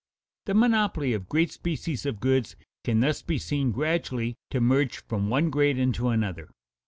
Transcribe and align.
The 0.47 0.55
monopoly 0.55 1.13
of 1.13 1.29
great 1.29 1.51
species 1.51 2.07
of 2.07 2.19
goods 2.19 2.55
can 2.83 3.01
thus 3.01 3.21
be 3.21 3.37
seen 3.37 3.71
gradually 3.71 4.35
to 4.49 4.59
merge 4.59 4.97
from 4.97 5.29
one 5.29 5.51
grade 5.51 5.77
into 5.77 6.07
another. 6.07 6.49